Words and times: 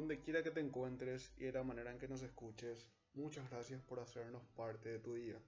donde 0.00 0.18
quiera 0.18 0.42
que 0.42 0.50
te 0.50 0.60
encuentres 0.60 1.30
y 1.36 1.44
de 1.44 1.52
la 1.52 1.62
manera 1.62 1.90
en 1.90 1.98
que 1.98 2.08
nos 2.08 2.22
escuches, 2.22 2.88
muchas 3.12 3.50
gracias 3.50 3.82
por 3.82 4.00
hacernos 4.00 4.42
parte 4.56 4.88
de 4.88 4.98
tu 4.98 5.12
día. 5.12 5.38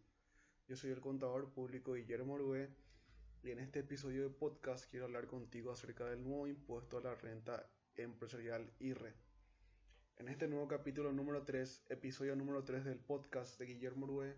Yo 0.69 0.77
soy 0.77 0.91
el 0.91 1.01
contador 1.01 1.51
público 1.55 1.95
Guillermo 1.95 2.35
Orue 2.35 2.69
y 3.43 3.51
en 3.51 3.61
este 3.61 3.79
episodio 3.79 4.25
de 4.25 4.29
podcast 4.29 4.91
quiero 4.91 5.07
hablar 5.07 5.27
contigo 5.27 5.73
acerca 5.73 6.05
del 6.05 6.23
nuevo 6.23 6.47
impuesto 6.47 6.99
a 6.99 7.01
la 7.01 7.15
renta 7.15 7.67
empresarial 7.97 8.71
IRE. 8.79 9.15
En 10.19 10.29
este 10.29 10.47
nuevo 10.49 10.69
capítulo 10.69 11.13
número 11.13 11.45
3, 11.45 11.87
episodio 11.89 12.37
número 12.37 12.63
3 12.63 12.85
del 12.85 12.99
podcast 12.99 13.59
de 13.59 13.65
Guillermo 13.65 14.05
Orue, 14.05 14.37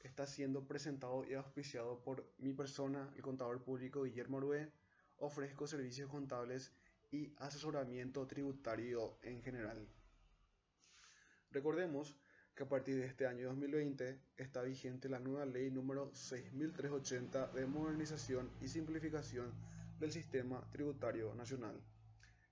está 0.00 0.26
siendo 0.26 0.66
presentado 0.66 1.26
y 1.28 1.34
auspiciado 1.34 2.02
por 2.02 2.26
mi 2.38 2.54
persona, 2.54 3.12
el 3.16 3.20
contador 3.20 3.62
público 3.62 4.04
Guillermo 4.04 4.38
Orue. 4.38 4.72
Ofrezco 5.18 5.66
servicios 5.66 6.08
contables 6.08 6.72
y 7.10 7.32
asesoramiento 7.38 8.26
tributario 8.26 9.18
en 9.22 9.42
general. 9.42 9.88
Recordemos 11.50 12.16
que 12.54 12.62
a 12.62 12.68
partir 12.68 12.96
de 12.96 13.06
este 13.06 13.26
año 13.26 13.48
2020 13.48 14.18
está 14.36 14.62
vigente 14.62 15.08
la 15.08 15.18
nueva 15.18 15.44
ley 15.44 15.70
número 15.70 16.10
6380 16.14 17.48
de 17.48 17.66
modernización 17.66 18.50
y 18.60 18.68
simplificación 18.68 19.52
del 19.98 20.10
sistema 20.10 20.66
tributario 20.70 21.34
nacional. 21.34 21.80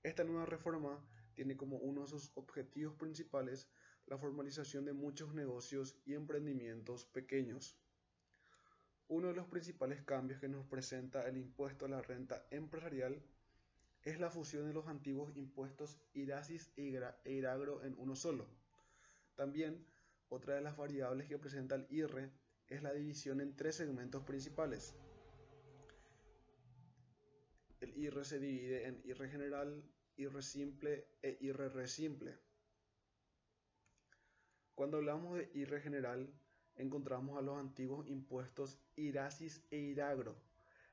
Esta 0.02 0.24
nueva 0.24 0.46
reforma 0.46 1.02
tiene 1.34 1.56
como 1.56 1.78
uno 1.78 2.02
de 2.02 2.08
sus 2.08 2.30
objetivos 2.34 2.94
principales 2.96 3.68
la 4.06 4.18
formalización 4.18 4.84
de 4.84 4.92
muchos 4.92 5.34
negocios 5.34 5.96
y 6.04 6.14
emprendimientos 6.14 7.06
pequeños. 7.06 7.78
Uno 9.08 9.28
de 9.28 9.34
los 9.34 9.46
principales 9.46 10.02
cambios 10.02 10.40
que 10.40 10.48
nos 10.48 10.66
presenta 10.66 11.26
el 11.26 11.36
impuesto 11.38 11.86
a 11.86 11.88
la 11.88 12.02
renta 12.02 12.46
empresarial 12.50 13.22
es 14.04 14.20
la 14.20 14.30
fusión 14.30 14.66
de 14.66 14.74
los 14.74 14.86
antiguos 14.86 15.34
impuestos 15.34 15.98
IRASIS 16.12 16.70
e 16.76 17.00
IRAGRO 17.24 17.82
en 17.84 17.94
uno 17.98 18.14
solo. 18.14 18.46
También, 19.34 19.86
otra 20.28 20.54
de 20.54 20.60
las 20.60 20.76
variables 20.76 21.26
que 21.26 21.38
presenta 21.38 21.74
el 21.74 21.86
IRE 21.90 22.30
es 22.68 22.82
la 22.82 22.92
división 22.92 23.40
en 23.40 23.56
tres 23.56 23.76
segmentos 23.76 24.22
principales. 24.24 24.94
El 27.80 27.96
IRE 27.96 28.24
se 28.24 28.38
divide 28.38 28.86
en 28.86 29.00
IRE 29.04 29.28
general, 29.28 29.82
IRE 30.16 30.42
simple 30.42 31.06
e 31.22 31.38
IRR 31.40 31.88
simple. 31.88 32.38
Cuando 34.74 34.98
hablamos 34.98 35.38
de 35.38 35.50
IRE 35.54 35.80
general, 35.80 36.32
encontramos 36.76 37.38
a 37.38 37.42
los 37.42 37.58
antiguos 37.58 38.06
impuestos 38.06 38.78
IRASIS 38.96 39.64
e 39.70 39.78
IRAGRO. 39.78 40.36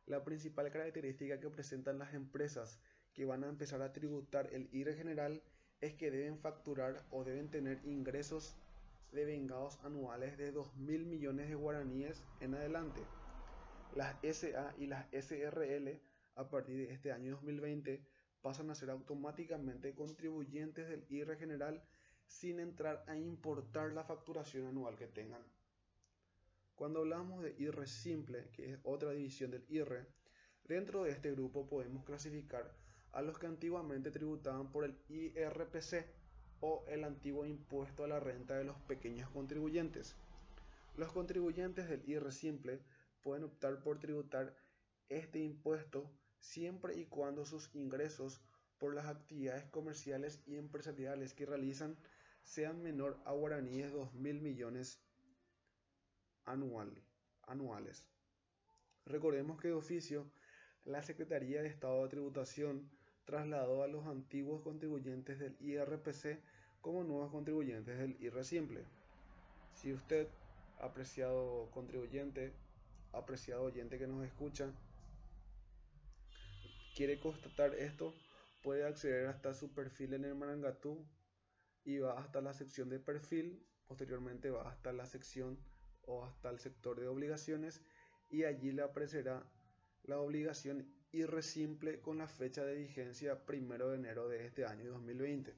La 0.06 0.24
principal 0.24 0.72
característica 0.72 1.40
que 1.40 1.50
presentan 1.50 2.00
las 2.00 2.14
empresas 2.14 2.80
que 3.14 3.26
van 3.26 3.44
a 3.44 3.50
empezar 3.50 3.82
a 3.82 3.94
tributar 3.94 4.50
el 4.54 4.70
IRE 4.72 4.96
general 4.96 5.42
es 5.82 5.94
que 5.96 6.12
deben 6.12 6.38
facturar 6.38 7.04
o 7.10 7.24
deben 7.24 7.50
tener 7.50 7.82
ingresos 7.86 8.56
de 9.12 9.26
vengados 9.26 9.80
anuales 9.84 10.38
de 10.38 10.54
2.000 10.54 11.06
millones 11.06 11.50
de 11.50 11.56
guaraníes 11.56 12.24
en 12.40 12.56
adelante. 12.56 13.02
Las 13.96 14.16
SA 14.24 14.74
y 14.78 14.88
las 14.88 15.08
SRL 15.12 16.00
a 16.36 16.50
partir 16.50 16.78
de 16.78 16.94
este 16.94 17.12
año 17.12 17.32
2020 17.34 18.02
pasan 18.42 18.70
a 18.70 18.76
ser 18.76 18.90
automáticamente 18.90 19.94
contribuyentes 19.94 20.88
del 20.88 21.06
IRE 21.10 21.36
general 21.36 21.84
sin 22.26 22.60
entrar 22.60 23.04
a 23.08 23.18
importar 23.18 23.92
la 23.92 24.06
facturación 24.06 24.68
anual 24.68 24.96
que 24.96 25.08
tengan. 25.08 25.44
Cuando 26.76 27.00
hablamos 27.00 27.44
de 27.44 27.54
IRE 27.60 27.86
simple, 27.86 28.50
que 28.54 28.72
es 28.74 28.80
otra 28.84 29.12
división 29.12 29.52
del 29.52 29.66
IRE, 29.70 30.08
dentro 30.64 31.04
de 31.04 31.12
este 31.12 31.32
grupo 31.32 31.68
podemos 31.68 32.06
clasificar 32.06 32.74
a 33.14 33.22
los 33.22 33.38
que 33.38 33.48
antiguamente 33.48 34.12
tributaban 34.12 34.72
por 34.72 34.86
el 34.86 34.98
IRPC 35.10 36.06
o 36.62 36.86
el 36.88 37.04
antiguo 37.04 37.46
impuesto 37.46 38.04
a 38.04 38.08
la 38.08 38.20
renta 38.20 38.58
de 38.58 38.64
los 38.64 38.78
pequeños 38.82 39.30
contribuyentes. 39.30 40.16
Los 40.96 41.12
contribuyentes 41.12 41.90
del 41.90 42.08
IR 42.08 42.32
simple 42.32 42.80
pueden 43.24 43.44
optar 43.44 43.82
por 43.82 44.00
tributar 44.00 44.56
este 45.10 45.40
impuesto 45.40 46.12
siempre 46.40 46.98
y 46.98 47.06
cuando 47.06 47.46
sus 47.46 47.74
ingresos 47.76 48.42
por 48.78 48.96
las 48.96 49.06
actividades 49.06 49.66
comerciales 49.66 50.42
y 50.46 50.58
empresariales 50.58 51.34
que 51.34 51.46
realizan 51.46 51.98
sean 52.44 52.82
menor 52.82 53.20
a 53.26 53.32
guaraníes 53.32 53.94
2.000 53.94 54.42
millones 54.42 55.04
anual, 56.46 56.92
anuales. 57.44 58.08
Recordemos 59.06 59.60
que 59.60 59.70
de 59.70 59.74
oficio 59.76 60.32
la 60.84 61.04
Secretaría 61.04 61.62
de 61.62 61.68
Estado 61.68 62.04
de 62.04 62.10
Tributación 62.10 62.90
trasladó 63.26 63.84
a 63.84 63.88
los 63.88 64.06
antiguos 64.08 64.62
contribuyentes 64.62 65.40
del 65.40 65.56
IRPC 65.60 66.40
como 66.82 67.04
nuevos 67.04 67.32
contribuyentes 67.32 67.98
del 67.98 68.18
IR 68.20 68.44
simple. 68.44 68.84
Si 69.74 69.94
usted, 69.94 70.28
apreciado 70.80 71.70
contribuyente, 71.72 72.54
apreciado 73.14 73.64
oyente 73.64 73.98
que 73.98 74.08
nos 74.08 74.26
escucha, 74.26 74.72
quiere 76.96 77.20
constatar 77.20 77.74
esto, 77.76 78.14
puede 78.62 78.86
acceder 78.86 79.28
hasta 79.28 79.54
su 79.54 79.74
perfil 79.74 80.14
en 80.14 80.26
el 80.26 80.36
Marangatú 80.36 81.06
y 81.84 82.00
va 82.00 82.20
hasta 82.20 82.42
la 82.42 82.54
sección 82.54 82.90
de 82.90 83.00
perfil, 83.00 83.66
posteriormente 83.88 84.50
va 84.50 84.70
hasta 84.70 84.92
la 84.92 85.06
sección 85.06 85.60
o 86.04 86.24
hasta 86.24 86.50
el 86.50 86.60
sector 86.60 87.00
de 87.00 87.08
obligaciones 87.08 87.82
y 88.30 88.44
allí 88.44 88.72
le 88.72 88.82
aparecerá 88.84 89.44
la 90.04 90.20
obligación 90.20 90.88
irresimple 91.14 92.00
con 92.00 92.18
la 92.18 92.28
fecha 92.28 92.64
de 92.64 92.76
vigencia 92.76 93.42
1 93.48 93.88
de 93.90 93.96
enero 93.96 94.30
de 94.30 94.46
este 94.46 94.66
año 94.66 94.92
2020. 94.92 95.54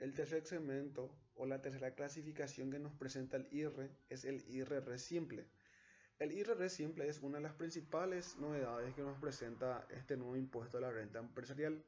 El 0.00 0.14
tercer 0.14 0.44
segmento 0.46 1.10
o 1.34 1.46
la 1.46 1.60
tercera 1.60 1.94
clasificación 1.94 2.70
que 2.70 2.78
nos 2.78 2.94
presenta 2.94 3.36
el 3.36 3.48
IRRE 3.50 3.90
es 4.08 4.24
el 4.24 4.44
IRR 4.48 4.98
simple. 4.98 5.46
El 6.20 6.32
IRR 6.32 6.70
simple 6.70 7.08
es 7.08 7.18
una 7.18 7.38
de 7.38 7.42
las 7.42 7.54
principales 7.54 8.36
novedades 8.36 8.94
que 8.94 9.02
nos 9.02 9.18
presenta 9.18 9.86
este 9.90 10.16
nuevo 10.16 10.36
impuesto 10.36 10.78
a 10.78 10.82
la 10.82 10.92
renta 10.92 11.18
empresarial. 11.18 11.84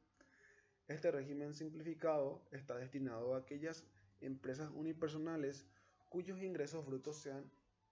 Este 0.88 1.10
régimen 1.12 1.54
simplificado 1.54 2.42
está 2.50 2.76
destinado 2.76 3.34
a 3.34 3.38
aquellas 3.38 3.84
empresas 4.20 4.70
unipersonales 4.74 5.64
cuyos 6.08 6.42
ingresos 6.42 6.84
brutos 6.84 7.16
sean 7.16 7.48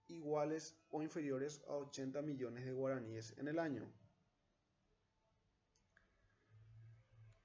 iguales 0.09 0.77
o 0.91 1.03
inferiores 1.03 1.63
a 1.69 1.77
80 1.77 2.23
millones 2.23 2.65
de 2.65 2.73
guaraníes 2.73 3.37
en 3.39 3.49
el 3.49 3.59
año. 3.59 3.91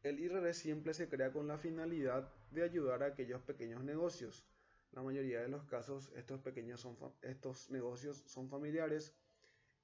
El 0.01 0.19
IRR 0.19 0.53
simple 0.53 0.93
se 0.93 1.09
crea 1.09 1.31
con 1.31 1.47
la 1.47 1.57
finalidad 1.57 2.31
de 2.51 2.63
ayudar 2.63 3.03
a 3.03 3.07
aquellos 3.07 3.41
pequeños 3.41 3.83
negocios. 3.83 4.45
La 4.91 5.03
mayoría 5.03 5.41
de 5.41 5.49
los 5.49 5.65
casos 5.65 6.11
estos 6.15 6.39
pequeños 6.39 6.79
son, 6.79 6.97
estos 7.21 7.69
negocios 7.69 8.23
son 8.25 8.49
familiares 8.49 9.13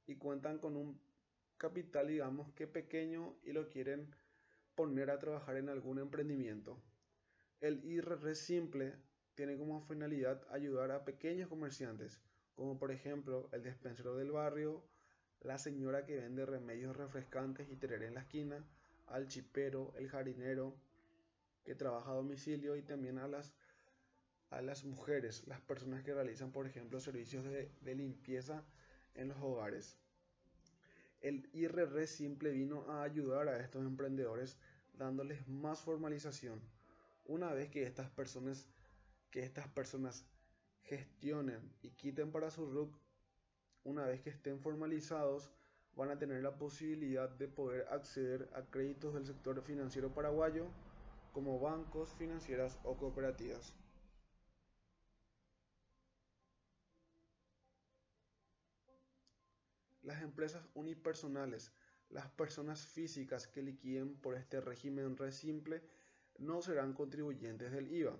y 0.08 0.16
cuentan 0.16 0.58
con 0.60 0.78
un 0.78 1.00
capital 1.58 2.08
digamos 2.08 2.52
que 2.54 2.68
pequeño 2.68 3.38
y 3.44 3.52
lo 3.52 3.70
quieren 3.70 4.14
poner 4.74 5.10
a 5.10 5.20
trabajar 5.20 5.58
en 5.58 5.70
algún 5.70 6.00
emprendimiento. 6.00 6.82
El 7.60 7.84
IRR 7.84 8.36
simple 8.36 8.96
tiene 9.36 9.58
como 9.58 9.82
finalidad 9.82 10.46
ayudar 10.50 10.92
a 10.92 11.04
pequeños 11.04 11.50
comerciantes 11.50 12.22
como 12.56 12.78
por 12.78 12.92
ejemplo 12.92 13.50
el 13.52 13.64
despensero 13.64 14.16
del 14.16 14.32
barrio, 14.32 14.84
la 15.42 15.58
señora 15.58 16.06
que 16.06 16.18
vende 16.18 16.46
remedios 16.46 16.96
refrescantes 16.96 17.70
y 17.70 17.76
tereré 17.76 18.08
en 18.08 18.16
la 18.16 18.22
esquina, 18.22 18.66
al 19.08 19.28
chipero, 19.28 19.94
el 19.98 20.10
jardinero 20.10 20.76
que 21.64 21.76
trabaja 21.76 22.12
a 22.12 22.16
domicilio 22.16 22.76
y 22.76 22.82
también 22.82 23.20
a 23.20 23.28
las, 23.28 23.54
a 24.50 24.62
las 24.62 24.84
mujeres, 24.84 25.46
las 25.48 25.62
personas 25.62 26.04
que 26.04 26.14
realizan 26.14 26.52
por 26.52 26.66
ejemplo 26.66 27.00
servicios 27.00 27.44
de, 27.44 27.72
de 27.82 27.96
limpieza 27.96 28.64
en 29.14 29.30
los 29.30 29.38
hogares. 29.42 29.98
El 31.22 31.50
IRR 31.54 32.08
simple 32.08 32.52
vino 32.52 32.90
a 32.90 33.04
ayudar 33.04 33.48
a 33.50 33.60
estos 33.60 33.84
emprendedores 33.84 34.58
dándoles 34.94 35.48
más 35.48 35.82
formalización. 35.82 36.62
Una 37.26 37.52
vez 37.52 37.70
que 37.70 37.84
estas 37.84 38.10
personas, 38.12 38.68
que 39.32 39.44
estas 39.44 39.68
personas 39.68 40.26
gestionen 40.86 41.74
y 41.82 41.90
quiten 41.92 42.32
para 42.32 42.52
su 42.52 42.66
RUC, 42.66 42.96
una 43.84 44.06
vez 44.06 44.22
que 44.22 44.30
estén 44.30 44.60
formalizados, 44.60 45.52
van 45.96 46.12
a 46.12 46.18
tener 46.18 46.44
la 46.44 46.58
posibilidad 46.58 47.30
de 47.30 47.48
poder 47.48 47.88
acceder 47.90 48.50
a 48.54 48.64
créditos 48.70 49.14
del 49.14 49.26
sector 49.26 49.62
financiero 49.62 50.14
paraguayo 50.14 50.68
como 51.32 51.60
bancos, 51.60 52.14
financieras 52.16 52.80
o 52.84 52.98
cooperativas. 52.98 53.74
Las 60.02 60.22
empresas 60.22 60.68
unipersonales, 60.76 61.74
las 62.10 62.30
personas 62.30 62.86
físicas 62.86 63.48
que 63.48 63.64
liquiden 63.64 64.16
por 64.18 64.36
este 64.36 64.62
régimen 64.62 65.18
re 65.18 65.32
simple, 65.32 65.82
no 66.38 66.62
serán 66.62 66.94
contribuyentes 66.94 67.72
del 67.72 67.92
IVA 67.92 68.20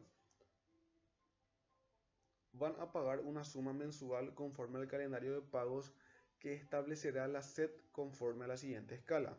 van 2.58 2.76
a 2.80 2.92
pagar 2.92 3.20
una 3.20 3.44
suma 3.44 3.74
mensual 3.74 4.34
conforme 4.34 4.80
al 4.80 4.88
calendario 4.88 5.34
de 5.34 5.42
pagos 5.42 5.94
que 6.40 6.54
establecerá 6.54 7.28
la 7.28 7.42
SED 7.42 7.72
conforme 7.92 8.46
a 8.46 8.48
la 8.48 8.58
siguiente 8.58 8.96
escala. 8.96 9.38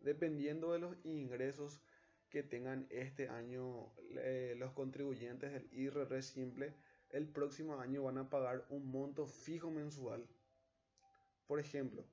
Dependiendo 0.00 0.72
de 0.72 0.78
los 0.78 0.96
ingresos 1.04 1.80
que 2.30 2.42
tengan 2.42 2.86
este 2.90 3.28
año 3.28 3.92
eh, 4.16 4.54
los 4.58 4.72
contribuyentes 4.72 5.52
del 5.52 5.68
IRR 5.72 6.22
simple, 6.22 6.74
el 7.10 7.28
próximo 7.28 7.80
año 7.80 8.02
van 8.02 8.18
a 8.18 8.28
pagar 8.28 8.66
un 8.68 8.90
monto 8.90 9.26
fijo 9.26 9.70
mensual. 9.70 10.26
Por 11.46 11.60
ejemplo, 11.60 12.04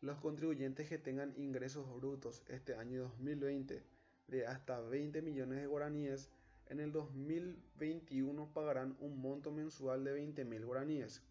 los 0.00 0.18
contribuyentes 0.18 0.88
que 0.88 0.98
tengan 0.98 1.34
ingresos 1.36 1.88
brutos 1.96 2.42
este 2.48 2.74
año 2.74 3.02
2020 3.02 3.82
de 4.28 4.46
hasta 4.46 4.80
20 4.80 5.22
millones 5.22 5.60
de 5.60 5.66
guaraníes, 5.66 6.30
en 6.68 6.80
el 6.80 6.92
2021 6.92 8.52
pagarán 8.52 8.96
un 9.00 9.20
monto 9.20 9.50
mensual 9.50 10.04
de 10.04 10.12
20 10.12 10.44
mil 10.44 10.66
guaraníes. 10.66 11.22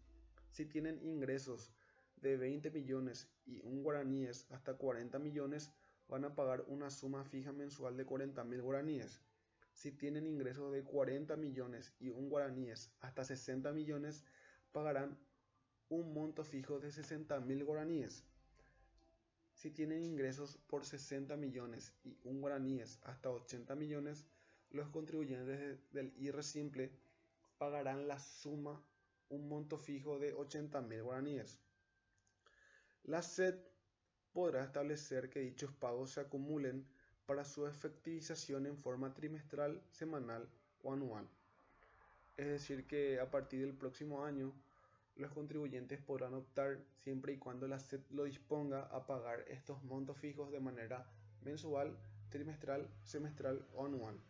Si 0.50 0.66
tienen 0.66 1.00
ingresos 1.02 1.72
de 2.16 2.36
20 2.36 2.70
millones 2.70 3.28
y 3.46 3.60
un 3.60 3.82
guaraníes 3.84 4.46
hasta 4.50 4.74
40 4.74 5.18
millones, 5.20 5.70
van 6.08 6.24
a 6.24 6.34
pagar 6.34 6.64
una 6.66 6.90
suma 6.90 7.24
fija 7.24 7.52
mensual 7.52 7.96
de 7.96 8.04
40 8.04 8.42
mil 8.44 8.62
guaraníes. 8.62 9.20
Si 9.72 9.92
tienen 9.92 10.26
ingresos 10.26 10.72
de 10.72 10.82
40 10.82 11.36
millones 11.36 11.94
y 12.00 12.08
un 12.08 12.28
guaraníes 12.28 12.90
hasta 13.00 13.22
60 13.22 13.70
millones, 13.72 14.24
pagarán 14.72 15.16
un 15.88 16.12
monto 16.12 16.42
fijo 16.42 16.80
de 16.80 16.90
60 16.90 17.38
mil 17.40 17.64
guaraníes. 17.64 18.24
Si 19.54 19.70
tienen 19.70 20.02
ingresos 20.02 20.58
por 20.66 20.84
60 20.84 21.36
millones 21.36 21.94
y 22.02 22.16
un 22.24 22.40
guaraníes 22.40 22.98
hasta 23.04 23.30
80 23.30 23.76
millones, 23.76 24.26
los 24.70 24.88
contribuyentes 24.90 25.78
del 25.92 26.12
IR 26.18 26.42
simple 26.42 26.92
pagarán 27.58 28.06
la 28.06 28.18
suma, 28.18 28.82
un 29.30 29.48
monto 29.48 29.78
fijo 29.78 30.18
de 30.18 30.34
80 30.34 30.80
mil 30.82 31.02
guaraníes. 31.02 31.58
La 33.04 33.22
SED 33.22 33.58
podrá 34.32 34.62
establecer 34.62 35.30
que 35.30 35.40
dichos 35.40 35.72
pagos 35.72 36.12
se 36.12 36.20
acumulen 36.20 36.86
para 37.26 37.44
su 37.44 37.66
efectivización 37.66 38.66
en 38.66 38.76
forma 38.78 39.12
trimestral, 39.14 39.82
semanal 39.90 40.48
o 40.82 40.92
anual. 40.92 41.28
Es 42.36 42.46
decir, 42.46 42.86
que 42.86 43.18
a 43.20 43.30
partir 43.30 43.60
del 43.60 43.74
próximo 43.74 44.24
año 44.24 44.52
los 45.16 45.32
contribuyentes 45.32 46.00
podrán 46.00 46.34
optar, 46.34 46.78
siempre 46.94 47.32
y 47.32 47.38
cuando 47.38 47.66
la 47.66 47.80
SED 47.80 48.02
lo 48.10 48.24
disponga, 48.24 48.84
a 48.84 49.06
pagar 49.06 49.44
estos 49.48 49.82
montos 49.82 50.16
fijos 50.16 50.52
de 50.52 50.60
manera 50.60 51.04
mensual, 51.42 51.98
trimestral, 52.30 52.88
semestral 53.02 53.66
o 53.74 53.86
anual. 53.86 54.20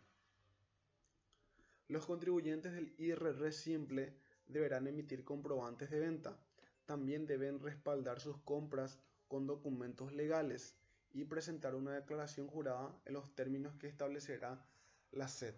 Los 1.89 2.05
contribuyentes 2.05 2.71
del 2.71 2.93
IRR 2.99 3.51
simple 3.51 4.13
deberán 4.45 4.85
emitir 4.85 5.23
comprobantes 5.23 5.89
de 5.89 5.99
venta. 5.99 6.37
También 6.85 7.25
deben 7.25 7.59
respaldar 7.59 8.19
sus 8.19 8.37
compras 8.37 8.99
con 9.27 9.47
documentos 9.47 10.13
legales 10.13 10.75
y 11.11 11.23
presentar 11.25 11.73
una 11.73 11.93
declaración 11.93 12.47
jurada 12.47 12.95
en 13.05 13.13
los 13.13 13.33
términos 13.33 13.75
que 13.77 13.87
establecerá 13.87 14.63
la 15.11 15.27
SED. 15.27 15.55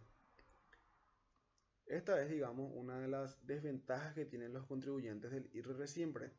Esta 1.86 2.24
es, 2.24 2.30
digamos, 2.30 2.72
una 2.76 2.98
de 3.00 3.10
las 3.10 3.46
desventajas 3.46 4.14
que 4.14 4.26
tienen 4.26 4.54
los 4.54 4.66
contribuyentes 4.66 5.32
del 5.32 5.50
IRR 5.52 5.86
siempre, 5.86 6.32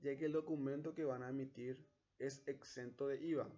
ya 0.00 0.16
que 0.16 0.24
el 0.24 0.32
documento 0.32 0.94
que 0.94 1.04
van 1.04 1.22
a 1.22 1.30
emitir 1.30 1.86
es 2.18 2.42
exento 2.46 3.06
de 3.06 3.24
IVA 3.24 3.48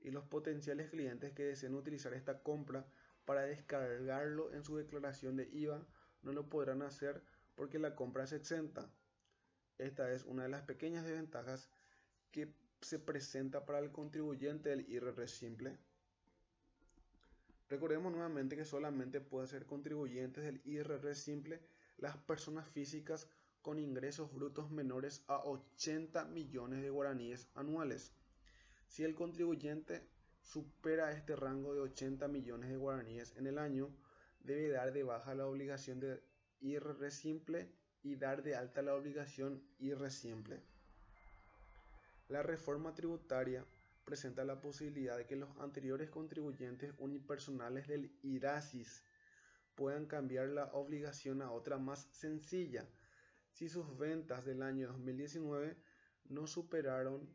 y 0.00 0.10
los 0.10 0.24
potenciales 0.24 0.90
clientes 0.90 1.32
que 1.32 1.44
deseen 1.44 1.74
utilizar 1.74 2.12
esta 2.12 2.42
compra 2.42 2.86
para 3.24 3.42
descargarlo 3.42 4.52
en 4.52 4.64
su 4.64 4.76
declaración 4.76 5.36
de 5.36 5.48
IVA 5.52 5.86
no 6.22 6.32
lo 6.32 6.48
podrán 6.48 6.82
hacer 6.82 7.22
porque 7.54 7.78
la 7.78 7.94
compra 7.94 8.24
es 8.24 8.32
exenta. 8.32 8.90
Esta 9.78 10.12
es 10.12 10.24
una 10.24 10.44
de 10.44 10.48
las 10.48 10.62
pequeñas 10.62 11.04
desventajas 11.04 11.68
que 12.30 12.52
se 12.80 12.98
presenta 12.98 13.64
para 13.64 13.78
el 13.78 13.90
contribuyente 13.90 14.68
del 14.68 14.88
IRR 14.88 15.26
simple. 15.28 15.78
Recordemos 17.68 18.12
nuevamente 18.12 18.56
que 18.56 18.64
solamente 18.64 19.20
pueden 19.20 19.48
ser 19.48 19.64
contribuyentes 19.66 20.44
del 20.44 20.60
IRR 20.64 21.14
simple 21.14 21.60
las 21.96 22.16
personas 22.16 22.68
físicas 22.68 23.28
con 23.62 23.78
ingresos 23.78 24.32
brutos 24.32 24.70
menores 24.70 25.24
a 25.26 25.38
80 25.38 26.26
millones 26.26 26.82
de 26.82 26.90
guaraníes 26.90 27.48
anuales. 27.54 28.12
Si 28.88 29.02
el 29.02 29.14
contribuyente 29.14 30.06
supera 30.44 31.10
este 31.12 31.34
rango 31.34 31.74
de 31.74 31.80
80 31.80 32.28
millones 32.28 32.70
de 32.70 32.76
guaraníes 32.76 33.34
en 33.36 33.46
el 33.46 33.58
año, 33.58 33.88
debe 34.40 34.68
dar 34.68 34.92
de 34.92 35.02
baja 35.02 35.34
la 35.34 35.46
obligación 35.46 35.98
de 36.00 36.22
IRR 36.60 37.10
simple 37.10 37.72
y 38.02 38.16
dar 38.16 38.42
de 38.42 38.54
alta 38.54 38.82
la 38.82 38.94
obligación 38.94 39.62
IR 39.78 40.10
simple. 40.10 40.62
La 42.28 42.42
reforma 42.42 42.94
tributaria 42.94 43.64
presenta 44.04 44.44
la 44.44 44.60
posibilidad 44.60 45.16
de 45.16 45.26
que 45.26 45.36
los 45.36 45.48
anteriores 45.58 46.10
contribuyentes 46.10 46.94
unipersonales 46.98 47.88
del 47.88 48.12
IRASIS 48.22 49.02
puedan 49.74 50.06
cambiar 50.06 50.48
la 50.48 50.66
obligación 50.72 51.42
a 51.42 51.50
otra 51.50 51.78
más 51.78 52.06
sencilla 52.12 52.86
si 53.50 53.68
sus 53.68 53.96
ventas 53.96 54.44
del 54.44 54.62
año 54.62 54.88
2019 54.88 55.76
no 56.28 56.46
superaron 56.46 57.28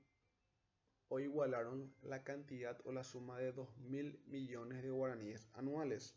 o 1.10 1.20
igualaron 1.20 1.94
la 2.04 2.24
cantidad 2.24 2.80
o 2.86 2.92
la 2.92 3.04
suma 3.04 3.38
de 3.40 3.54
2.000 3.54 4.18
millones 4.28 4.84
de 4.84 4.92
guaraníes 4.92 5.48
anuales. 5.54 6.16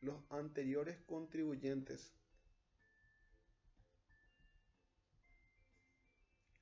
Los 0.00 0.22
anteriores 0.30 0.98
contribuyentes 1.06 2.12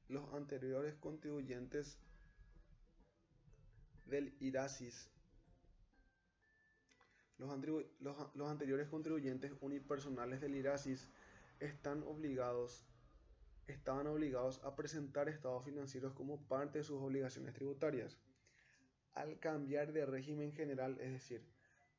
los 0.09 0.33
anteriores 0.33 0.95
contribuyentes 0.95 1.99
del 4.07 4.35
IRASIS. 4.41 5.11
Los, 7.37 7.51
anteriores 8.51 8.89
contribuyentes 8.89 9.53
unipersonales 9.61 10.41
del 10.41 10.57
IRASIS 10.57 11.09
están 11.61 12.03
obligados, 12.03 12.85
estaban 13.69 14.07
obligados 14.07 14.61
a 14.65 14.75
presentar 14.75 15.29
estados 15.29 15.65
financieros 15.65 16.13
como 16.15 16.41
parte 16.49 16.79
de 16.79 16.85
sus 16.85 17.01
obligaciones 17.01 17.55
tributarias. 17.55 18.19
Al 19.15 19.39
cambiar 19.39 19.93
de 19.93 20.07
régimen 20.07 20.53
general, 20.53 20.99
es 21.01 21.13
decir, 21.13 21.45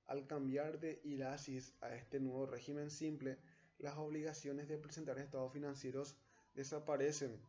al 0.08 0.26
cambiar 0.26 0.80
de 0.80 1.00
IRASIS 1.04 1.76
a 1.82 1.94
este 1.96 2.20
nuevo 2.20 2.48
régimen 2.48 2.90
simple, 2.90 3.38
las 3.78 3.98
obligaciones 3.98 4.68
de 4.68 4.78
presentar 4.78 5.20
estados 5.20 5.54
financieros 5.54 6.18
desaparecen 6.56 7.40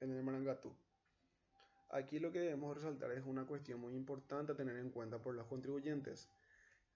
en 0.00 0.10
el 0.10 0.22
Marangatu. 0.22 0.74
Aquí 1.90 2.18
lo 2.18 2.32
que 2.32 2.40
debemos 2.40 2.76
resaltar 2.76 3.12
es 3.12 3.24
una 3.24 3.46
cuestión 3.46 3.80
muy 3.80 3.94
importante 3.94 4.52
a 4.52 4.56
tener 4.56 4.76
en 4.76 4.90
cuenta 4.90 5.22
por 5.22 5.34
los 5.34 5.46
contribuyentes. 5.46 6.28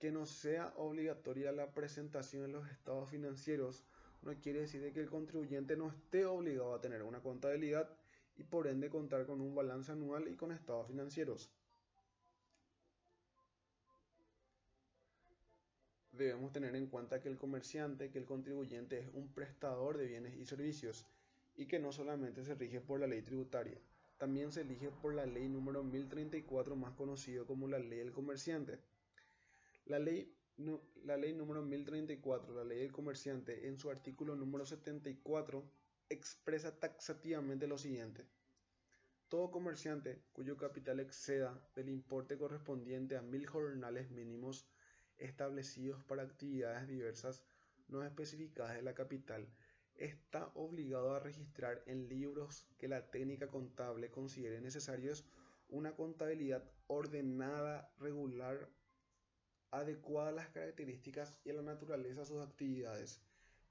Que 0.00 0.10
no 0.10 0.26
sea 0.26 0.72
obligatoria 0.76 1.52
la 1.52 1.72
presentación 1.72 2.42
de 2.42 2.48
los 2.48 2.68
estados 2.68 3.08
financieros 3.08 3.84
no 4.22 4.34
quiere 4.40 4.60
decir 4.60 4.92
que 4.92 5.00
el 5.00 5.10
contribuyente 5.10 5.76
no 5.76 5.88
esté 5.88 6.26
obligado 6.26 6.74
a 6.74 6.80
tener 6.80 7.02
una 7.02 7.20
contabilidad 7.20 7.88
y 8.36 8.44
por 8.44 8.66
ende 8.66 8.88
contar 8.88 9.26
con 9.26 9.40
un 9.40 9.54
balance 9.54 9.92
anual 9.92 10.28
y 10.28 10.36
con 10.36 10.52
estados 10.52 10.86
financieros. 10.86 11.50
Debemos 16.12 16.52
tener 16.52 16.74
en 16.74 16.86
cuenta 16.88 17.20
que 17.20 17.28
el 17.28 17.38
comerciante, 17.38 18.10
que 18.10 18.18
el 18.18 18.26
contribuyente 18.26 18.98
es 18.98 19.08
un 19.12 19.32
prestador 19.32 19.96
de 19.96 20.06
bienes 20.06 20.36
y 20.36 20.44
servicios 20.44 21.06
y 21.56 21.66
que 21.66 21.78
no 21.78 21.92
solamente 21.92 22.44
se 22.44 22.54
rige 22.54 22.80
por 22.80 22.98
la 22.98 23.06
ley 23.06 23.22
tributaria, 23.22 23.78
también 24.18 24.50
se 24.50 24.62
elige 24.62 24.90
por 24.90 25.14
la 25.14 25.26
ley 25.26 25.48
número 25.48 25.84
1034 25.84 26.74
más 26.74 26.92
conocido 26.94 27.46
como 27.46 27.68
la 27.68 27.78
ley 27.78 28.00
del 28.00 28.12
comerciante. 28.12 28.80
La 29.86 30.00
ley, 30.00 30.34
la 31.04 31.16
ley 31.16 31.32
número 31.32 31.62
1034, 31.62 32.54
la 32.54 32.64
ley 32.64 32.80
del 32.80 32.92
comerciante, 32.92 33.68
en 33.68 33.78
su 33.78 33.90
artículo 33.90 34.34
número 34.34 34.66
74 34.66 35.70
expresa 36.08 36.78
taxativamente 36.78 37.68
lo 37.68 37.78
siguiente. 37.78 38.26
Todo 39.28 39.50
comerciante 39.50 40.22
cuyo 40.32 40.56
capital 40.56 41.00
exceda 41.00 41.62
del 41.76 41.88
importe 41.90 42.36
correspondiente 42.36 43.16
a 43.16 43.22
mil 43.22 43.46
jornales 43.46 44.10
mínimos 44.10 44.66
establecidos 45.18 46.02
para 46.04 46.22
actividades 46.22 46.88
diversas 46.88 47.44
no 47.88 48.02
especificadas 48.02 48.74
de 48.74 48.82
la 48.82 48.94
capital 48.94 49.48
está 49.94 50.50
obligado 50.54 51.14
a 51.14 51.20
registrar 51.20 51.82
en 51.86 52.08
libros 52.08 52.66
que 52.78 52.88
la 52.88 53.10
técnica 53.10 53.48
contable 53.48 54.10
considere 54.10 54.60
necesarios 54.60 55.28
una 55.68 55.94
contabilidad 55.94 56.64
ordenada, 56.86 57.92
regular, 57.98 58.70
adecuada 59.70 60.30
a 60.30 60.32
las 60.32 60.48
características 60.48 61.36
y 61.44 61.50
a 61.50 61.54
la 61.54 61.62
naturaleza 61.62 62.20
de 62.20 62.26
sus 62.26 62.40
actividades, 62.40 63.20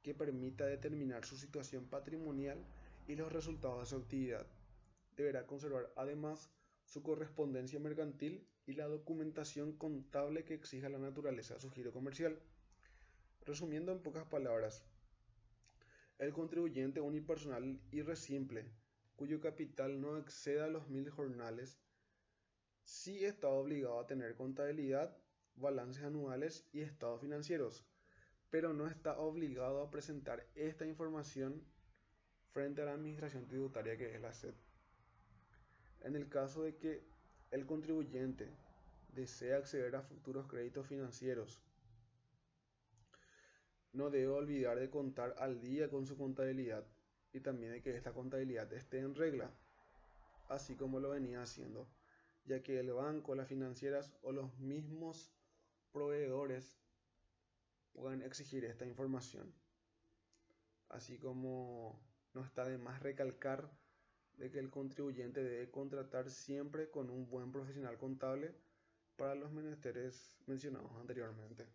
que 0.01 0.13
permita 0.13 0.66
determinar 0.66 1.25
su 1.25 1.38
situación 1.38 1.86
patrimonial 1.89 2.66
y 3.08 3.16
los 3.16 3.32
resultados 3.32 3.80
de 3.80 3.86
su 3.86 3.96
actividad. 3.96 4.48
Deberá 5.16 5.46
conservar 5.46 5.92
además 5.96 6.51
su 6.86 7.04
correspondencia 7.04 7.80
mercantil 7.80 8.48
y 8.66 8.74
la 8.74 8.88
documentación 8.88 9.74
contable 9.74 10.44
que 10.44 10.54
exija 10.54 10.89
la 10.89 11.00
naturaleza 11.00 11.56
de 11.56 11.62
su 11.62 11.70
giro 11.72 11.92
comercial. 11.92 12.39
Resumiendo 13.46 13.92
en 13.92 14.01
pocas 14.01 14.25
palabras, 14.25 14.84
el 16.20 16.34
contribuyente 16.34 17.00
unipersonal 17.00 17.80
y 17.92 18.04
simple 18.16 18.72
cuyo 19.18 19.39
capital 19.42 20.00
no 20.00 20.18
exceda 20.18 20.68
los 20.68 20.88
mil 20.89 21.10
jornales, 21.10 21.80
sí 22.84 23.25
está 23.25 23.50
obligado 23.50 24.00
a 24.00 24.06
tener 24.06 24.36
contabilidad, 24.36 25.18
balances 25.58 26.04
anuales 26.04 26.68
y 26.72 26.82
estados 26.82 27.22
financieros, 27.22 27.86
pero 28.50 28.74
no 28.74 28.88
está 28.88 29.20
obligado 29.20 29.82
a 29.82 29.90
presentar 29.90 30.46
esta 30.56 30.86
información 30.86 31.64
frente 32.52 32.82
a 32.82 32.86
la 32.86 32.94
administración 32.94 33.48
tributaria 33.48 33.98
que 33.98 34.16
es 34.16 34.22
la 34.22 34.34
SED. 34.34 34.54
En 36.02 36.16
el 36.16 36.30
caso 36.30 36.64
de 36.64 36.78
que 36.78 37.04
el 37.52 37.66
contribuyente 37.66 38.50
desea 39.14 39.58
acceder 39.58 39.96
a 39.96 40.02
futuros 40.02 40.48
créditos 40.48 40.88
financieros, 40.88 41.62
no 43.94 44.10
debe 44.10 44.28
olvidar 44.28 44.80
de 44.80 44.90
contar 44.90 45.36
al 45.40 45.60
día 45.60 45.90
con 45.90 46.06
su 46.06 46.18
contabilidad 46.18 46.86
y 47.34 47.40
también 47.40 47.72
de 47.72 47.82
que 47.82 47.96
esta 47.96 48.14
contabilidad 48.14 48.72
esté 48.74 49.00
en 49.00 49.16
regla, 49.16 49.52
así 50.50 50.76
como 50.76 51.00
lo 51.00 51.10
venía 51.10 51.42
haciendo, 51.42 51.88
ya 52.46 52.62
que 52.62 52.80
el 52.80 52.92
banco, 52.94 53.36
las 53.36 53.48
financieras 53.48 54.14
o 54.22 54.32
los 54.32 54.58
mismos 54.60 55.32
proveedores 55.91 56.77
pueden 57.94 58.22
exigir 58.22 58.65
esta 58.65 58.86
información. 58.86 59.53
Así 60.89 61.17
como 61.17 62.00
no 62.34 62.44
está 62.44 62.65
de 62.65 62.77
más 62.77 63.01
recalcar 63.01 63.70
de 64.38 64.51
que 64.51 64.60
el 64.60 64.70
contribuyente 64.70 65.44
debe 65.44 65.72
contratar 65.72 66.29
siempre 66.29 66.89
con 66.89 67.10
un 67.10 67.27
buen 67.27 67.51
profesional 67.51 67.98
contable 67.98 68.53
para 69.15 69.36
los 69.36 69.51
menesteres 69.51 70.38
mencionados 70.46 70.91
anteriormente. 70.96 71.67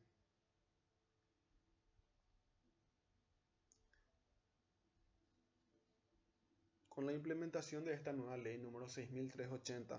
Con 6.89 7.07
la 7.07 7.13
implementación 7.13 7.85
de 7.85 7.95
esta 7.95 8.13
nueva 8.13 8.37
ley 8.37 8.59
número 8.59 8.89
6380, 8.89 9.99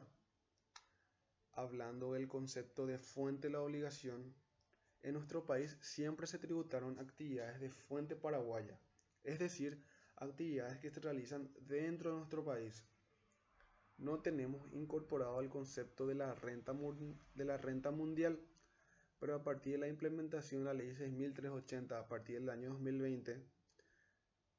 hablando 1.54 2.14
del 2.14 2.28
concepto 2.28 2.86
de 2.86 2.98
fuente 2.98 3.48
de 3.48 3.54
la 3.54 3.62
obligación, 3.62 4.34
en 5.04 5.14
nuestro 5.14 5.46
país 5.46 5.78
siempre 5.82 6.28
se 6.28 6.40
tributaron 6.40 6.98
actividades 7.00 7.60
de 7.60 7.70
fuente 7.70 8.16
paraguaya, 8.16 8.80
es 9.24 9.40
decir, 9.40 9.84
actividades 10.16 10.80
que 10.80 10.90
se 10.90 11.00
realizan 11.00 11.52
dentro 11.68 12.12
de 12.12 12.18
nuestro 12.18 12.44
país. 12.44 12.84
No 13.98 14.20
tenemos 14.20 14.72
incorporado 14.72 15.40
el 15.42 15.50
concepto 15.50 16.08
de 16.08 16.16
la 16.16 16.34
renta, 16.34 16.74
de 17.36 17.46
la 17.46 17.58
renta 17.58 17.92
mundial, 17.92 18.40
pero 19.20 19.36
a 19.36 19.44
partir 19.44 19.74
de 19.74 19.80
la 19.80 19.88
implementación 19.88 20.62
de 20.62 20.66
la 20.66 20.74
ley 20.74 20.88
6380 20.96 22.00
a 22.00 22.08
partir 22.08 22.40
del 22.40 22.50
año 22.50 22.70
2020, 22.70 23.42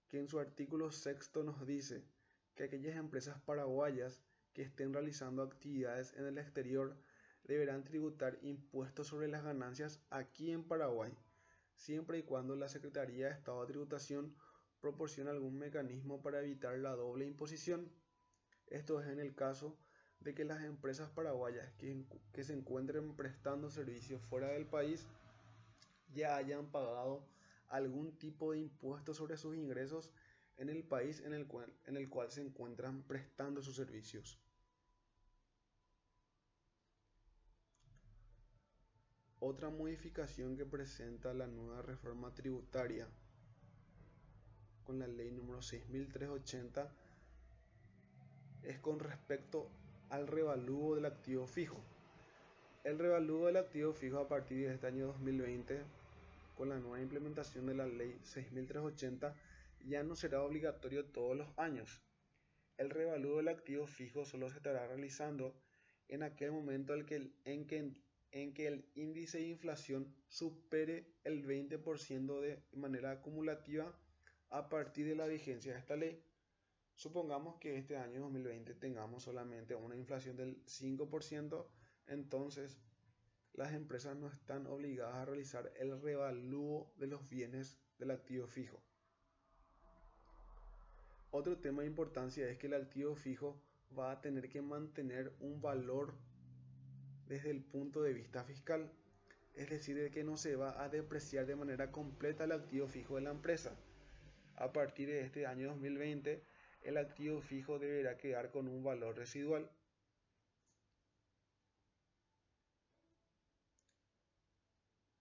que 0.08 0.18
en 0.18 0.28
su 0.28 0.38
artículo 0.38 0.90
sexto 0.90 1.42
nos 1.42 1.66
dice 1.66 2.04
que 2.54 2.64
aquellas 2.64 2.96
empresas 2.96 3.40
paraguayas 3.40 4.22
que 4.54 4.62
estén 4.62 4.92
realizando 4.92 5.42
actividades 5.42 6.14
en 6.14 6.24
el 6.26 6.38
exterior 6.38 6.96
deberán 7.44 7.84
tributar 7.84 8.38
impuestos 8.42 9.08
sobre 9.08 9.28
las 9.28 9.44
ganancias 9.44 10.00
aquí 10.08 10.50
en 10.50 10.64
Paraguay, 10.64 11.12
siempre 11.76 12.18
y 12.18 12.22
cuando 12.22 12.56
la 12.56 12.68
Secretaría 12.68 13.26
de 13.26 13.32
Estado 13.34 13.60
de 13.60 13.72
Tributación 13.72 14.34
proporcione 14.80 15.30
algún 15.30 15.58
mecanismo 15.58 16.22
para 16.22 16.40
evitar 16.40 16.78
la 16.78 16.94
doble 16.94 17.26
imposición. 17.26 17.90
Esto 18.68 19.00
es 19.00 19.08
en 19.08 19.18
el 19.18 19.34
caso 19.34 19.76
de 20.20 20.34
que 20.34 20.44
las 20.44 20.62
empresas 20.62 21.10
paraguayas 21.10 21.70
que, 21.74 22.06
que 22.32 22.44
se 22.44 22.54
encuentren 22.54 23.14
prestando 23.14 23.70
servicios 23.70 24.22
fuera 24.22 24.48
del 24.48 24.66
país 24.66 25.06
ya 26.14 26.36
hayan 26.36 26.70
pagado 26.70 27.26
algún 27.68 28.16
tipo 28.18 28.52
de 28.52 28.60
impuesto 28.60 29.12
sobre 29.14 29.36
sus 29.36 29.56
ingresos 29.56 30.12
en 30.56 30.68
el 30.68 30.84
país 30.84 31.20
en 31.20 31.34
el 31.34 31.46
cual, 31.46 31.72
en 31.86 31.96
el 31.96 32.08
cual 32.08 32.30
se 32.30 32.40
encuentran 32.40 33.02
prestando 33.02 33.62
sus 33.62 33.76
servicios. 33.76 34.38
Otra 39.46 39.68
modificación 39.68 40.56
que 40.56 40.64
presenta 40.64 41.34
la 41.34 41.46
nueva 41.46 41.82
reforma 41.82 42.32
tributaria 42.32 43.06
con 44.84 44.98
la 44.98 45.06
ley 45.06 45.30
número 45.32 45.60
6380 45.60 46.90
es 48.62 48.78
con 48.78 49.00
respecto 49.00 49.68
al 50.08 50.28
revalúo 50.28 50.94
del 50.94 51.04
activo 51.04 51.46
fijo. 51.46 51.76
El 52.84 52.98
revalúo 52.98 53.44
del 53.44 53.58
activo 53.58 53.92
fijo 53.92 54.16
a 54.16 54.28
partir 54.28 54.66
de 54.66 54.72
este 54.72 54.86
año 54.86 55.08
2020 55.08 55.82
con 56.56 56.70
la 56.70 56.78
nueva 56.78 57.02
implementación 57.02 57.66
de 57.66 57.74
la 57.74 57.86
ley 57.86 58.18
6380 58.22 59.36
ya 59.84 60.02
no 60.04 60.16
será 60.16 60.40
obligatorio 60.40 61.04
todos 61.04 61.36
los 61.36 61.48
años. 61.58 62.00
El 62.78 62.88
revalúo 62.88 63.36
del 63.36 63.48
activo 63.48 63.86
fijo 63.86 64.24
solo 64.24 64.48
se 64.48 64.56
estará 64.56 64.86
realizando 64.86 65.54
en 66.08 66.22
aquel 66.22 66.52
momento 66.52 66.94
en 66.94 67.04
que, 67.04 67.30
en 67.44 67.66
que, 67.66 67.92
en 68.34 68.52
que 68.52 68.66
el 68.66 68.84
índice 68.96 69.38
de 69.38 69.46
inflación 69.46 70.12
supere 70.26 71.14
el 71.22 71.46
20% 71.46 72.40
de 72.40 72.64
manera 72.72 73.12
acumulativa 73.12 73.96
a 74.50 74.68
partir 74.68 75.06
de 75.06 75.14
la 75.14 75.28
vigencia 75.28 75.72
de 75.72 75.78
esta 75.78 75.94
ley. 75.94 76.20
Supongamos 76.96 77.60
que 77.60 77.78
este 77.78 77.96
año 77.96 78.22
2020 78.22 78.74
tengamos 78.74 79.22
solamente 79.22 79.76
una 79.76 79.96
inflación 79.96 80.36
del 80.36 80.64
5%, 80.66 81.66
entonces 82.08 82.80
las 83.52 83.72
empresas 83.72 84.16
no 84.16 84.26
están 84.26 84.66
obligadas 84.66 85.14
a 85.14 85.24
realizar 85.26 85.72
el 85.76 86.00
revalúo 86.02 86.92
de 86.96 87.06
los 87.06 87.28
bienes 87.28 87.78
del 87.98 88.10
activo 88.10 88.48
fijo. 88.48 88.82
Otro 91.30 91.58
tema 91.58 91.82
de 91.82 91.88
importancia 91.88 92.50
es 92.50 92.58
que 92.58 92.66
el 92.66 92.74
activo 92.74 93.14
fijo 93.14 93.62
va 93.96 94.10
a 94.10 94.20
tener 94.20 94.48
que 94.48 94.60
mantener 94.60 95.36
un 95.38 95.60
valor 95.60 96.14
desde 97.28 97.50
el 97.50 97.62
punto 97.62 98.02
de 98.02 98.12
vista 98.12 98.44
fiscal, 98.44 98.90
es 99.54 99.70
decir, 99.70 99.96
de 99.96 100.10
que 100.10 100.24
no 100.24 100.36
se 100.36 100.56
va 100.56 100.82
a 100.82 100.88
depreciar 100.88 101.46
de 101.46 101.56
manera 101.56 101.90
completa 101.90 102.44
el 102.44 102.52
activo 102.52 102.88
fijo 102.88 103.16
de 103.16 103.22
la 103.22 103.30
empresa. 103.30 103.76
A 104.56 104.72
partir 104.72 105.08
de 105.08 105.20
este 105.20 105.46
año 105.46 105.68
2020, 105.68 106.42
el 106.82 106.96
activo 106.96 107.40
fijo 107.40 107.78
deberá 107.78 108.16
quedar 108.16 108.50
con 108.50 108.68
un 108.68 108.82
valor 108.82 109.16
residual. 109.16 109.70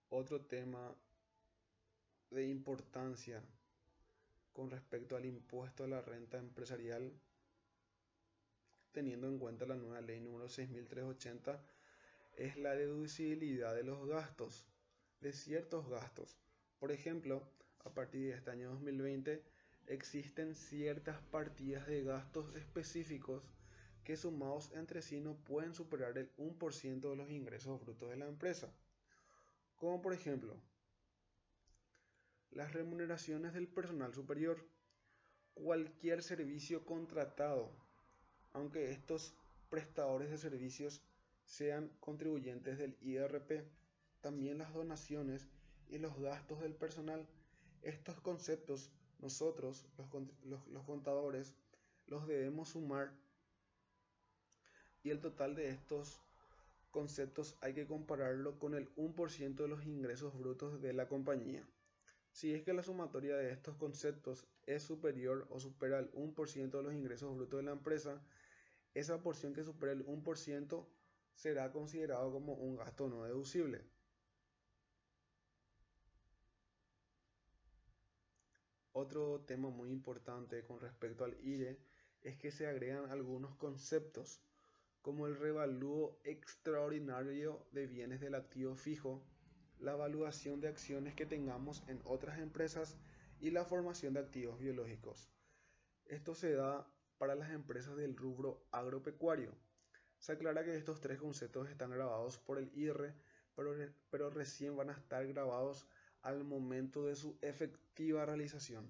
Otro 0.09 0.41
tema 0.41 0.95
de 2.29 2.47
importancia 2.47 3.41
con 4.51 4.69
respecto 4.69 5.15
al 5.15 5.25
impuesto 5.25 5.83
a 5.83 5.87
la 5.87 6.01
renta 6.01 6.37
empresarial, 6.37 7.11
teniendo 8.91 9.27
en 9.27 9.39
cuenta 9.39 9.65
la 9.65 9.75
nueva 9.75 10.01
ley 10.01 10.19
número 10.19 10.47
6380, 10.47 11.59
es 12.35 12.57
la 12.57 12.75
deducibilidad 12.75 13.75
de 13.75 13.83
los 13.83 14.07
gastos, 14.07 14.65
de 15.21 15.33
ciertos 15.33 15.87
gastos. 15.89 16.37
Por 16.79 16.91
ejemplo, 16.91 17.47
a 17.85 17.93
partir 17.93 18.27
de 18.27 18.37
este 18.37 18.51
año 18.51 18.69
2020 18.71 19.43
existen 19.87 20.55
ciertas 20.55 21.21
partidas 21.31 21.87
de 21.87 22.03
gastos 22.03 22.55
específicos 22.55 23.43
que 24.03 24.17
sumados 24.17 24.71
entre 24.73 25.01
sí 25.01 25.19
no 25.21 25.35
pueden 25.35 25.73
superar 25.73 26.17
el 26.17 26.35
1% 26.37 27.09
de 27.09 27.15
los 27.15 27.29
ingresos 27.29 27.79
brutos 27.81 28.09
de 28.09 28.17
la 28.17 28.27
empresa. 28.27 28.73
Como 29.75 30.01
por 30.01 30.13
ejemplo, 30.13 30.57
las 32.51 32.73
remuneraciones 32.73 33.53
del 33.53 33.67
personal 33.67 34.13
superior, 34.13 34.65
cualquier 35.53 36.21
servicio 36.21 36.85
contratado, 36.85 37.71
aunque 38.51 38.91
estos 38.91 39.33
prestadores 39.69 40.29
de 40.29 40.37
servicios 40.37 41.01
sean 41.45 41.89
contribuyentes 41.99 42.77
del 42.77 42.97
IRP, 43.01 43.65
también 44.21 44.57
las 44.57 44.73
donaciones 44.73 45.47
y 45.89 45.97
los 45.97 46.17
gastos 46.19 46.61
del 46.61 46.73
personal. 46.73 47.27
Estos 47.81 48.19
conceptos 48.21 48.91
nosotros, 49.23 49.85
los, 50.43 50.83
contadores, 50.83 51.55
los 52.07 52.27
debemos 52.27 52.69
sumar 52.69 53.13
y 55.01 55.09
el 55.11 55.21
total 55.21 55.55
de 55.55 55.69
estos 55.69 56.21
conceptos 56.91 57.57
hay 57.61 57.73
que 57.73 57.87
compararlo 57.87 58.59
con 58.59 58.75
el 58.75 58.93
1% 58.95 59.55
de 59.55 59.67
los 59.67 59.85
ingresos 59.85 60.37
brutos 60.37 60.81
de 60.81 60.91
la 60.91 61.07
compañía. 61.07 61.65
Si 62.31 62.53
es 62.53 62.63
que 62.63 62.73
la 62.73 62.83
sumatoria 62.83 63.37
de 63.37 63.51
estos 63.51 63.77
conceptos 63.77 64.45
es 64.65 64.83
superior 64.83 65.47
o 65.49 65.59
supera 65.59 65.99
el 65.99 66.11
1% 66.13 66.71
de 66.71 66.83
los 66.83 66.93
ingresos 66.93 67.35
brutos 67.35 67.59
de 67.59 67.63
la 67.63 67.71
empresa, 67.71 68.21
esa 68.93 69.21
porción 69.21 69.53
que 69.53 69.63
supera 69.63 69.93
el 69.93 70.05
1% 70.05 70.85
será 71.35 71.71
considerado 71.71 72.31
como 72.31 72.53
un 72.53 72.75
gasto 72.75 73.07
no 73.09 73.23
deducible. 73.23 73.83
Otro 78.91 79.41
tema 79.41 79.69
muy 79.69 79.89
importante 79.89 80.63
con 80.63 80.79
respecto 80.79 81.25
al 81.25 81.35
IRE 81.43 81.79
es 82.21 82.37
que 82.37 82.51
se 82.51 82.67
agregan 82.67 83.09
algunos 83.09 83.55
conceptos 83.55 84.39
como 85.01 85.27
el 85.27 85.35
revalúo 85.35 86.19
extraordinario 86.23 87.65
de 87.71 87.87
bienes 87.87 88.21
del 88.21 88.35
activo 88.35 88.75
fijo, 88.75 89.21
la 89.79 89.93
evaluación 89.93 90.61
de 90.61 90.69
acciones 90.69 91.13
que 91.13 91.25
tengamos 91.25 91.83
en 91.87 92.01
otras 92.05 92.39
empresas 92.39 92.97
y 93.41 93.51
la 93.51 93.65
formación 93.65 94.13
de 94.13 94.21
activos 94.21 94.59
biológicos. 94.59 95.29
Esto 96.05 96.35
se 96.35 96.53
da 96.53 96.87
para 97.17 97.35
las 97.35 97.51
empresas 97.51 97.97
del 97.97 98.15
rubro 98.15 98.65
agropecuario. 98.71 99.53
Se 100.23 100.31
aclara 100.31 100.63
que 100.63 100.73
estos 100.73 101.01
tres 101.01 101.19
conceptos 101.19 101.69
están 101.69 101.91
grabados 101.91 102.37
por 102.37 102.57
el 102.57 102.71
IR, 102.77 103.13
pero, 103.57 103.75
pero 104.09 104.29
recién 104.29 104.73
van 104.73 104.89
a 104.89 104.93
estar 104.93 105.27
grabados 105.27 105.85
al 106.21 106.45
momento 106.45 107.05
de 107.05 107.17
su 107.17 107.37
efectiva 107.41 108.25
realización. 108.25 108.89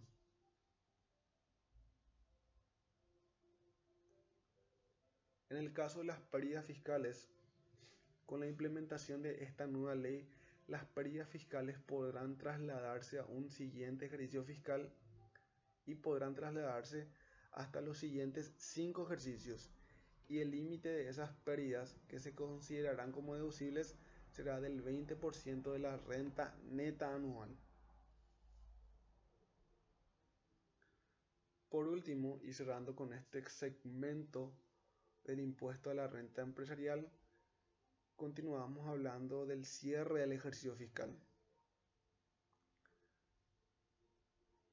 En 5.49 5.57
el 5.57 5.73
caso 5.73 6.01
de 6.01 6.05
las 6.05 6.19
pérdidas 6.19 6.67
fiscales, 6.67 7.27
con 8.27 8.41
la 8.41 8.45
implementación 8.45 9.23
de 9.23 9.43
esta 9.43 9.65
nueva 9.65 9.95
ley, 9.95 10.29
las 10.67 10.85
pérdidas 10.85 11.29
fiscales 11.29 11.79
podrán 11.79 12.37
trasladarse 12.37 13.17
a 13.17 13.25
un 13.25 13.49
siguiente 13.49 14.05
ejercicio 14.05 14.43
fiscal 14.43 14.87
y 15.87 15.95
podrán 15.95 16.35
trasladarse 16.35 17.07
hasta 17.53 17.81
los 17.81 17.97
siguientes 17.97 18.53
cinco 18.55 19.07
ejercicios 19.07 19.71
y 20.27 20.39
el 20.39 20.51
límite 20.51 20.89
de 20.89 21.10
esas 21.10 21.32
pérdidas 21.44 21.96
que 22.08 22.20
se 22.20 22.34
considerarán 22.34 23.12
como 23.12 23.36
deducibles 23.36 23.96
será 24.32 24.60
del 24.60 24.84
20% 24.84 25.72
de 25.72 25.80
la 25.80 25.98
renta 25.98 26.56
neta 26.72 27.13
anual. 27.13 27.56
Por 31.70 31.88
último, 31.88 32.39
y 32.44 32.53
cerrando 32.53 32.96
con 32.96 33.13
este 33.13 33.48
segmento 33.50 34.53
del 35.24 35.39
impuesto 35.39 35.89
a 35.89 35.96
la 35.96 36.08
renta 36.08 36.42
empresarial, 36.42 37.10
continuamos 38.15 38.88
hablando 38.88 39.46
del 39.46 39.65
cierre 39.65 40.20
del 40.20 40.34
ejercicio 40.34 40.75
fiscal. 40.75 41.18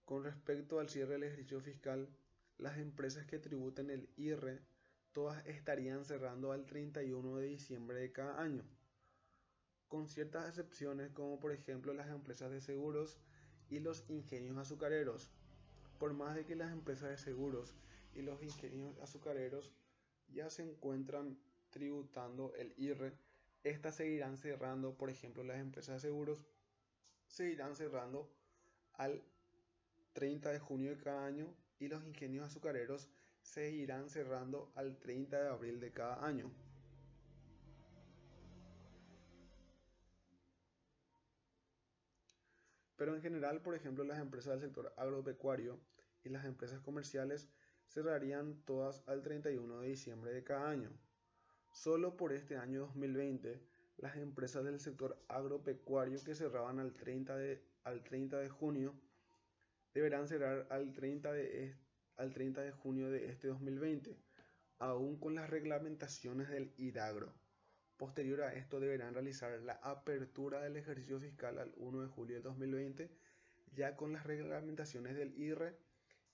Con 0.04 0.24
respecto 0.24 0.78
al 0.78 0.88
cierre 0.88 1.12
del 1.12 1.24
ejercicio 1.24 1.60
fiscal, 1.60 2.08
las 2.58 2.78
empresas 2.78 3.26
que 3.26 3.38
tributen 3.38 3.90
el 3.90 4.08
IR 4.16 4.60
todas 5.12 5.44
estarían 5.46 6.04
cerrando 6.04 6.52
al 6.52 6.66
31 6.66 7.36
de 7.36 7.46
diciembre 7.46 7.98
de 7.98 8.12
cada 8.12 8.40
año, 8.40 8.64
con 9.88 10.08
ciertas 10.08 10.48
excepciones 10.48 11.10
como 11.10 11.40
por 11.40 11.52
ejemplo 11.52 11.92
las 11.92 12.08
empresas 12.08 12.50
de 12.50 12.60
seguros 12.60 13.18
y 13.68 13.80
los 13.80 14.04
ingenios 14.08 14.56
azucareros. 14.56 15.30
Por 15.98 16.14
más 16.14 16.34
de 16.34 16.44
que 16.44 16.56
las 16.56 16.72
empresas 16.72 17.10
de 17.10 17.18
seguros 17.18 17.74
y 18.14 18.22
los 18.22 18.42
ingenios 18.42 18.98
azucareros 18.98 19.72
ya 20.28 20.48
se 20.48 20.62
encuentran 20.62 21.38
tributando 21.70 22.54
el 22.54 22.72
IR, 22.76 23.14
estas 23.62 23.96
seguirán 23.96 24.38
cerrando, 24.38 24.96
por 24.96 25.10
ejemplo, 25.10 25.44
las 25.44 25.58
empresas 25.58 25.96
de 25.96 26.08
seguros 26.08 26.46
seguirán 27.26 27.76
cerrando 27.76 28.30
al 28.94 29.22
30 30.14 30.50
de 30.50 30.58
junio 30.58 30.90
de 30.90 31.02
cada 31.02 31.26
año 31.26 31.54
y 31.78 31.88
los 31.88 32.04
ingenios 32.04 32.46
azucareros 32.46 33.08
se 33.42 33.70
irán 33.70 34.08
cerrando 34.08 34.72
al 34.74 34.98
30 34.98 35.40
de 35.40 35.48
abril 35.48 35.80
de 35.80 35.92
cada 35.92 36.24
año. 36.24 36.50
Pero 42.96 43.14
en 43.14 43.22
general, 43.22 43.62
por 43.62 43.74
ejemplo, 43.74 44.04
las 44.04 44.18
empresas 44.18 44.52
del 44.52 44.68
sector 44.68 44.92
agropecuario 44.96 45.80
y 46.22 46.28
las 46.28 46.44
empresas 46.44 46.80
comerciales 46.80 47.48
cerrarían 47.86 48.62
todas 48.66 49.02
al 49.08 49.22
31 49.22 49.80
de 49.80 49.88
diciembre 49.88 50.32
de 50.32 50.44
cada 50.44 50.68
año. 50.68 50.90
Solo 51.72 52.16
por 52.16 52.32
este 52.32 52.56
año 52.56 52.80
2020, 52.80 53.58
las 53.96 54.16
empresas 54.16 54.64
del 54.64 54.80
sector 54.80 55.18
agropecuario 55.28 56.22
que 56.24 56.34
cerraban 56.34 56.78
al 56.78 56.94
30 56.94 57.36
de, 57.36 57.62
al 57.84 58.02
30 58.02 58.38
de 58.38 58.48
junio 58.48 58.94
deberán 59.94 60.28
cerrar 60.28 60.66
al 60.70 60.92
30 60.92 61.32
de, 61.32 61.76
al 62.20 62.32
30 62.34 62.60
de 62.60 62.70
junio 62.70 63.10
de 63.10 63.30
este 63.30 63.48
2020, 63.48 64.14
aún 64.78 65.18
con 65.18 65.34
las 65.34 65.48
reglamentaciones 65.48 66.50
del 66.50 66.72
IRAGRO. 66.76 67.32
Posterior 67.96 68.42
a 68.42 68.54
esto 68.54 68.78
deberán 68.78 69.14
realizar 69.14 69.58
la 69.60 69.74
apertura 69.82 70.60
del 70.60 70.76
ejercicio 70.76 71.18
fiscal 71.18 71.58
al 71.58 71.72
1 71.76 72.02
de 72.02 72.08
julio 72.08 72.36
de 72.36 72.42
2020, 72.42 73.10
ya 73.74 73.96
con 73.96 74.12
las 74.12 74.24
reglamentaciones 74.24 75.16
del 75.16 75.34
IRE 75.38 75.76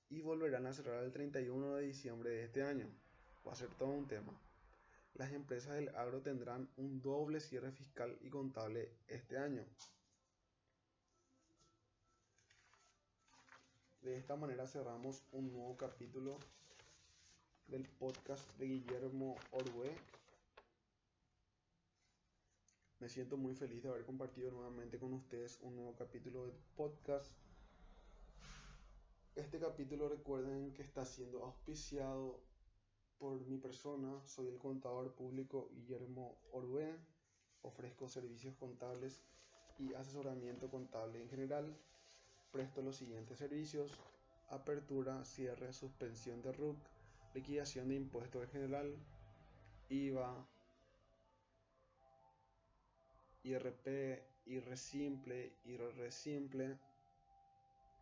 y 0.09 0.21
volverán 0.23 0.67
a 0.67 0.73
cerrar 0.73 1.05
el 1.05 1.13
31 1.13 1.77
de 1.77 1.83
diciembre 1.87 2.31
de 2.31 2.45
este 2.45 2.63
año. 2.63 2.89
Va 3.47 3.53
a 3.53 3.57
ser 3.57 3.69
todo 3.71 3.91
un 3.91 4.09
tema. 4.09 4.33
Las 5.15 5.33
empresas 5.33 5.75
del 5.75 5.89
agro 5.91 6.21
tendrán 6.21 6.69
un 6.77 7.01
doble 7.01 7.41
cierre 7.41 7.71
fiscal 7.71 8.19
y 8.21 8.29
contable 8.29 8.91
este 9.09 9.39
año. 9.39 9.65
De 14.07 14.17
esta 14.17 14.37
manera 14.37 14.69
cerramos 14.69 15.25
un 15.33 15.53
nuevo 15.53 15.77
capítulo 15.77 16.39
del 17.67 17.89
podcast 17.89 18.49
de 18.57 18.67
Guillermo 18.67 19.35
Orue. 19.51 19.91
Me 23.01 23.09
siento 23.09 23.37
muy 23.37 23.57
feliz 23.57 23.83
de 23.83 23.89
haber 23.89 24.05
compartido 24.05 24.53
nuevamente 24.53 25.01
con 25.01 25.13
ustedes 25.13 25.59
un 25.61 25.75
nuevo 25.75 25.97
capítulo 25.97 26.47
del 26.47 26.55
podcast. 26.77 27.33
Este 29.35 29.59
capítulo 29.59 30.09
recuerden 30.09 30.73
que 30.73 30.83
está 30.83 31.05
siendo 31.05 31.43
auspiciado 31.43 32.39
por 33.19 33.41
mi 33.41 33.59
persona. 33.59 34.25
Soy 34.25 34.47
el 34.47 34.59
contador 34.59 35.17
público 35.17 35.69
Guillermo 35.73 36.39
Orue. 36.53 36.97
Ofrezco 37.63 38.09
servicios 38.09 38.55
contables 38.55 39.21
y 39.81 39.95
asesoramiento 39.95 40.71
contable 40.71 41.21
en 41.21 41.29
general 41.29 41.77
presto 42.57 42.81
los 42.81 42.97
siguientes 42.97 43.37
servicios, 43.37 43.93
apertura, 44.49 45.23
cierre, 45.27 45.75
suspensión 45.75 46.41
de 46.41 46.53
RUC, 46.53 46.79
liquidación 47.35 47.89
de 47.91 47.97
impuestos 47.97 48.45
en 48.45 48.49
general, 48.49 48.97
IVA, 49.91 50.47
IRP, 53.43 54.23
IR 54.47 54.79
simple, 54.79 55.53
IR 55.67 56.11
simple. 56.11 56.79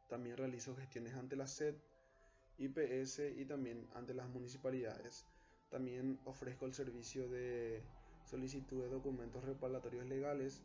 También 0.08 0.36
realizo 0.36 0.76
gestiones 0.76 1.14
ante 1.14 1.34
la 1.34 1.48
SED, 1.48 1.74
IPS 2.58 3.22
y 3.36 3.44
también 3.46 3.88
ante 3.94 4.14
las 4.14 4.28
municipalidades. 4.28 5.26
También 5.68 6.20
ofrezco 6.26 6.66
el 6.66 6.74
servicio 6.74 7.28
de 7.28 7.82
solicitud 8.24 8.82
de 8.84 8.88
documentos 8.88 9.42
reparatorios 9.44 10.06
legales 10.06 10.62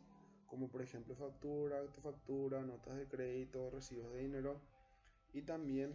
como 0.50 0.68
por 0.68 0.82
ejemplo 0.82 1.14
factura, 1.14 1.80
factura, 2.02 2.60
notas 2.62 2.96
de 2.96 3.06
crédito, 3.06 3.70
recibos 3.70 4.12
de 4.12 4.18
dinero 4.18 4.60
y 5.32 5.42
también 5.42 5.94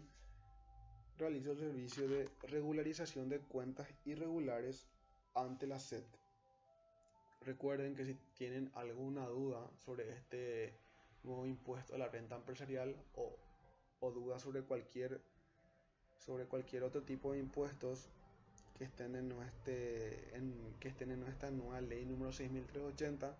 realizo 1.18 1.52
el 1.52 1.60
servicio 1.60 2.08
de 2.08 2.30
regularización 2.44 3.28
de 3.28 3.40
cuentas 3.40 3.88
irregulares 4.06 4.88
ante 5.34 5.68
la 5.68 5.78
SED. 5.78 6.06
Recuerden 7.42 7.96
que 7.96 8.06
si 8.06 8.16
tienen 8.34 8.72
alguna 8.76 9.28
duda 9.28 9.70
sobre 9.78 10.10
este 10.14 10.74
nuevo 11.24 11.46
impuesto 11.46 11.96
a 11.96 11.98
la 11.98 12.08
renta 12.08 12.36
empresarial 12.36 12.96
o, 13.16 13.38
o 14.00 14.12
dudas 14.12 14.42
sobre 14.42 14.64
cualquier, 14.64 15.22
sobre 16.18 16.46
cualquier 16.46 16.84
otro 16.84 17.04
tipo 17.04 17.34
de 17.34 17.40
impuestos 17.40 18.10
que 18.78 18.86
estén 18.86 19.16
en, 19.16 19.30
nuestro, 19.30 19.74
en, 19.74 20.76
que 20.80 20.90
estén 20.90 21.12
en 21.12 21.20
nuestra 21.20 21.52
nueva 21.52 21.82
ley 21.82 22.06
número 22.06 22.32
6380, 22.32 23.36